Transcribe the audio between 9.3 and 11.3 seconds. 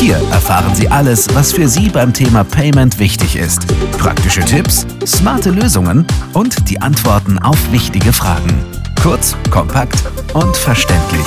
kompakt und verständlich.